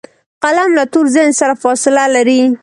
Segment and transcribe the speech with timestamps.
[0.43, 2.41] قلم له تور ذهن سره فاصله لري